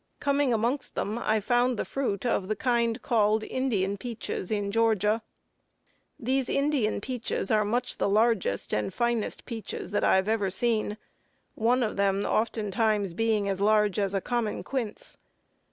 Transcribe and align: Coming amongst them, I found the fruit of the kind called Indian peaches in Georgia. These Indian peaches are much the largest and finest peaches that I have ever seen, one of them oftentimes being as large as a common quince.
Coming 0.19 0.51
amongst 0.51 0.95
them, 0.95 1.19
I 1.19 1.39
found 1.39 1.77
the 1.77 1.85
fruit 1.85 2.25
of 2.25 2.47
the 2.47 2.55
kind 2.55 2.99
called 3.03 3.43
Indian 3.43 3.97
peaches 3.97 4.49
in 4.49 4.71
Georgia. 4.71 5.21
These 6.19 6.49
Indian 6.49 6.99
peaches 7.01 7.51
are 7.51 7.63
much 7.63 7.97
the 7.99 8.09
largest 8.09 8.73
and 8.73 8.91
finest 8.91 9.45
peaches 9.45 9.91
that 9.91 10.03
I 10.03 10.15
have 10.15 10.27
ever 10.27 10.49
seen, 10.49 10.97
one 11.53 11.83
of 11.83 11.97
them 11.97 12.25
oftentimes 12.25 13.13
being 13.13 13.47
as 13.47 13.61
large 13.61 13.99
as 13.99 14.15
a 14.15 14.21
common 14.21 14.63
quince. 14.63 15.17